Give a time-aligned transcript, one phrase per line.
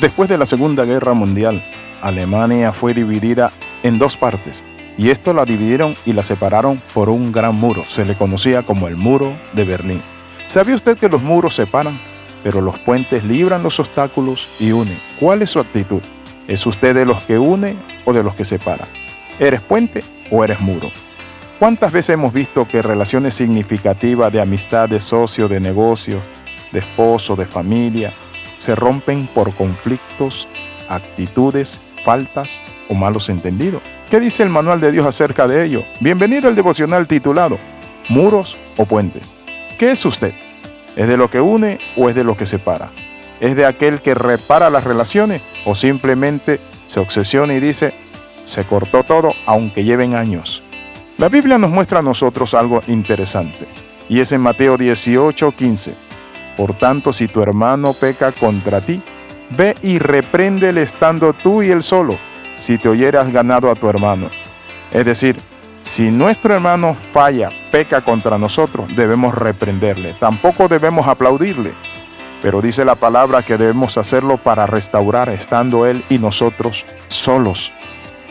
[0.00, 1.64] Después de la Segunda Guerra Mundial,
[2.02, 3.52] Alemania fue dividida
[3.84, 4.64] en dos partes,
[4.98, 7.84] y esto la dividieron y la separaron por un gran muro.
[7.84, 10.02] Se le conocía como el muro de Berlín.
[10.48, 12.00] ¿Sabía usted que los muros separan,
[12.42, 14.98] pero los puentes libran los obstáculos y unen?
[15.20, 16.02] ¿Cuál es su actitud?
[16.48, 18.84] ¿Es usted de los que une o de los que separa?
[19.38, 20.90] ¿Eres puente o eres muro?
[21.60, 26.20] ¿Cuántas veces hemos visto que relaciones significativas de amistad, de socio, de negocio,
[26.72, 28.12] de esposo, de familia,
[28.64, 30.48] se rompen por conflictos,
[30.88, 33.82] actitudes, faltas o malos entendidos.
[34.08, 35.84] ¿Qué dice el manual de Dios acerca de ello?
[36.00, 37.58] Bienvenido al devocional titulado
[38.08, 39.30] Muros o Puentes.
[39.76, 40.32] ¿Qué es usted?
[40.96, 42.88] ¿Es de lo que une o es de lo que separa?
[43.38, 47.92] ¿Es de aquel que repara las relaciones o simplemente se obsesiona y dice,
[48.46, 50.62] se cortó todo aunque lleven años?
[51.18, 53.66] La Biblia nos muestra a nosotros algo interesante
[54.08, 56.03] y es en Mateo 18, 15.
[56.56, 59.00] Por tanto, si tu hermano peca contra ti,
[59.50, 62.16] ve y repréndele estando tú y él solo,
[62.56, 64.30] si te oyeras ganado a tu hermano.
[64.90, 65.36] Es decir,
[65.82, 70.14] si nuestro hermano falla, peca contra nosotros, debemos reprenderle.
[70.14, 71.72] Tampoco debemos aplaudirle.
[72.42, 77.72] Pero dice la palabra que debemos hacerlo para restaurar estando él y nosotros solos.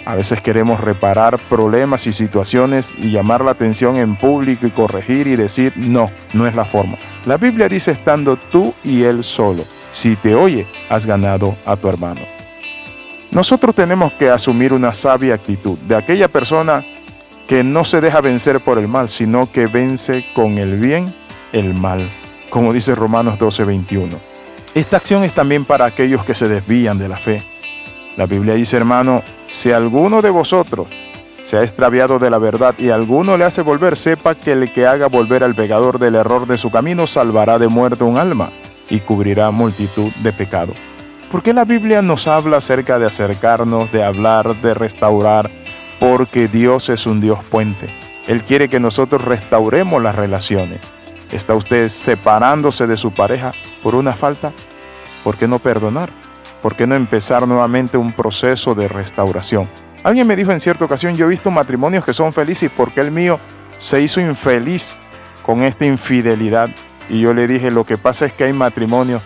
[0.06, 5.28] A veces queremos reparar problemas y situaciones y llamar la atención en público y corregir
[5.28, 6.98] y decir, no, no es la forma.
[7.26, 9.64] La Biblia dice estando tú y él solo.
[9.64, 12.22] Si te oye, has ganado a tu hermano.
[13.32, 16.84] Nosotros tenemos que asumir una sabia actitud de aquella persona
[17.48, 21.14] que no se deja vencer por el mal, sino que vence con el bien
[21.52, 22.12] el mal,
[22.50, 24.20] como dice Romanos 12:21.
[24.76, 27.42] Esta acción es también para aquellos que se desvían de la fe.
[28.18, 30.88] La Biblia dice, hermano, si alguno de vosotros
[31.46, 34.88] se ha extraviado de la verdad y alguno le hace volver, sepa que el que
[34.88, 38.52] haga volver al pecador del error de su camino salvará de muerte un alma
[38.90, 40.76] y cubrirá multitud de pecados.
[41.32, 45.52] ¿Por qué la Biblia nos habla acerca de acercarnos, de hablar, de restaurar?
[46.00, 47.90] Porque Dios es un Dios puente.
[48.26, 50.80] Él quiere que nosotros restauremos las relaciones.
[51.32, 53.54] ¿Está usted separándose de su pareja
[53.84, 54.52] por una falta?
[55.24, 56.10] ¿Por qué no perdonar?
[56.64, 59.68] ¿Por qué no empezar nuevamente un proceso de restauración?
[60.04, 63.12] Alguien me dijo en cierta ocasión, yo he visto matrimonios que son felices porque el
[63.12, 63.38] mío
[63.78, 64.96] se hizo infeliz
[65.46, 66.70] con esta infidelidad.
[67.10, 69.22] Y yo le dije, lo que pasa es que hay matrimonios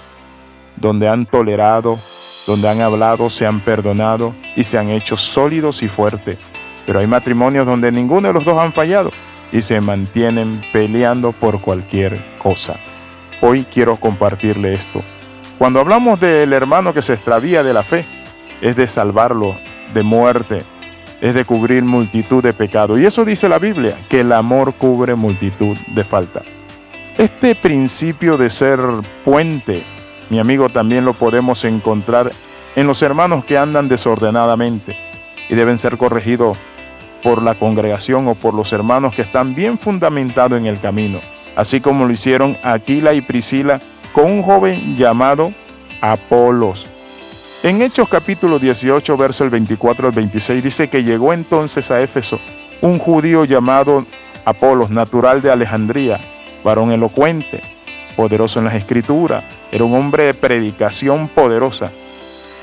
[0.75, 1.99] donde han tolerado,
[2.47, 6.39] donde han hablado, se han perdonado y se han hecho sólidos y fuertes.
[6.87, 9.11] Pero hay matrimonios donde ninguno de los dos han fallado
[9.51, 12.77] y se mantienen peleando por cualquier cosa.
[13.41, 15.01] Hoy quiero compartirle esto.
[15.57, 18.06] Cuando hablamos del hermano que se extravía de la fe,
[18.62, 19.56] es de salvarlo
[19.94, 20.62] de muerte,
[21.19, 23.00] es de cubrir multitud de pecados.
[23.00, 26.44] Y eso dice la Biblia, que el amor cubre multitud de falta.
[27.18, 28.79] Este principio de ser
[29.25, 29.84] puente,
[30.29, 32.29] mi amigo, también lo podemos encontrar
[32.75, 34.95] en los hermanos que andan desordenadamente
[35.50, 36.56] y deben ser corregidos
[37.24, 41.19] por la congregación o por los hermanos que están bien fundamentados en el camino,
[41.56, 43.79] así como lo hicieron Aquila y Priscila
[44.17, 45.53] con un joven llamado
[46.01, 46.88] Apolos.
[47.61, 52.39] En Hechos capítulo 18, verso el 24 al 26 dice que llegó entonces a Éfeso
[52.81, 54.07] un judío llamado
[54.44, 56.19] Apolos, natural de Alejandría,
[56.63, 57.61] varón elocuente,
[58.16, 61.91] poderoso en las escrituras, era un hombre de predicación poderosa.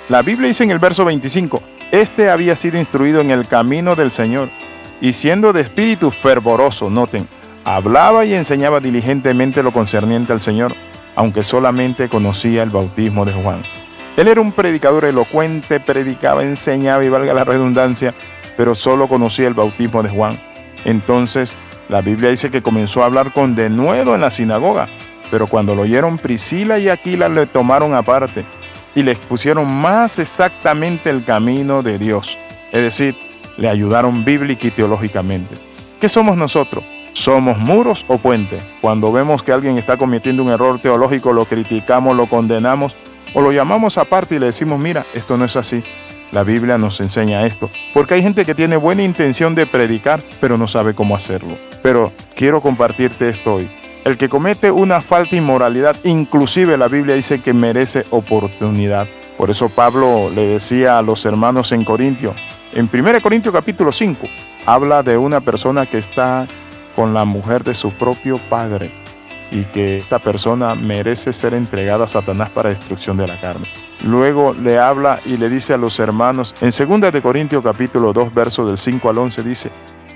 [0.08, 1.62] La Biblia dice en el verso 25,
[1.92, 4.50] este había sido instruido en el camino del Señor
[5.00, 7.28] y siendo de espíritu fervoroso, noten,
[7.62, 10.74] hablaba y enseñaba diligentemente lo concerniente al Señor
[11.16, 13.62] aunque solamente conocía el bautismo de Juan.
[14.16, 18.14] Él era un predicador elocuente, predicaba, enseñaba y valga la redundancia,
[18.56, 20.40] pero solo conocía el bautismo de Juan.
[20.84, 21.56] Entonces,
[21.88, 24.88] la Biblia dice que comenzó a hablar con denuedo en la sinagoga,
[25.30, 28.44] pero cuando lo oyeron Priscila y Aquila le tomaron aparte
[28.94, 32.38] y le expusieron más exactamente el camino de Dios,
[32.70, 33.16] es decir,
[33.56, 35.54] le ayudaron bíblica y teológicamente.
[36.00, 36.84] ¿Qué somos nosotros?
[37.14, 38.66] ¿Somos muros o puentes?
[38.80, 42.94] Cuando vemos que alguien está cometiendo un error teológico, lo criticamos, lo condenamos
[43.34, 45.82] o lo llamamos aparte y le decimos, mira, esto no es así.
[46.32, 50.58] La Biblia nos enseña esto, porque hay gente que tiene buena intención de predicar, pero
[50.58, 51.56] no sabe cómo hacerlo.
[51.82, 53.70] Pero quiero compartirte esto hoy.
[54.04, 59.06] El que comete una falta inmoralidad, inclusive la Biblia dice que merece oportunidad.
[59.38, 62.34] Por eso Pablo le decía a los hermanos en Corintio,
[62.72, 64.26] en 1 Corintios capítulo 5,
[64.66, 66.48] habla de una persona que está
[66.94, 68.92] con la mujer de su propio padre
[69.50, 73.68] y que esta persona merece ser entregada a Satanás para destrucción de la carne.
[74.02, 78.34] Luego le habla y le dice a los hermanos, en 2 de Corintios capítulo 2,
[78.34, 79.70] verso del 5 al 11 dice,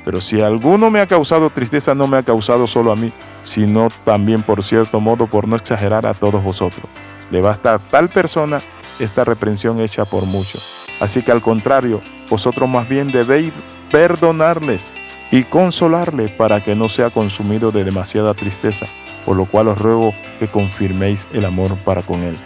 [0.04, 3.12] pero si alguno me ha causado tristeza, no me ha causado solo a mí,
[3.44, 6.86] sino también por cierto modo, por no exagerar a todos vosotros.
[7.30, 8.58] Le basta a tal persona
[8.98, 10.86] esta reprensión hecha por muchos.
[11.00, 13.52] Así que al contrario, vosotros más bien debéis
[13.90, 14.86] perdonarles
[15.30, 18.86] y consolarle para que no sea consumido de demasiada tristeza,
[19.24, 22.36] por lo cual os ruego que confirméis el amor para con él.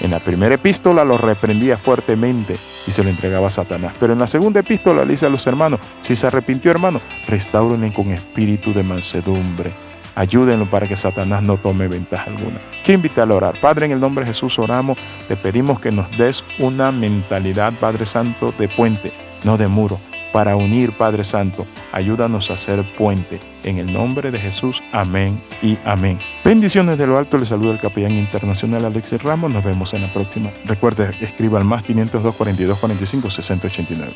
[0.00, 2.56] En la primera epístola lo reprendía fuertemente
[2.86, 3.92] y se lo entregaba a Satanás.
[4.00, 6.98] Pero en la segunda epístola le dice a los hermanos, si se arrepintió hermano,
[7.28, 9.72] restáurenle con espíritu de mansedumbre.
[10.14, 12.60] Ayúdenlo para que Satanás no tome ventaja alguna.
[12.82, 13.54] Quiero invitarle a orar.
[13.60, 14.98] Padre, en el nombre de Jesús oramos.
[15.28, 19.12] Te pedimos que nos des una mentalidad, Padre Santo, de puente,
[19.44, 20.00] no de muro
[20.32, 21.66] para unir, Padre Santo.
[21.92, 23.38] Ayúdanos a ser puente.
[23.64, 26.18] En el nombre de Jesús, amén y amén.
[26.44, 29.52] Bendiciones de lo alto, le saluda el capellán internacional Alexis Ramos.
[29.52, 30.50] Nos vemos en la próxima.
[30.64, 34.12] Recuerde, escriba al más 502 42 45 60 89.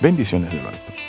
[0.00, 0.99] Bendiciones de lo alto.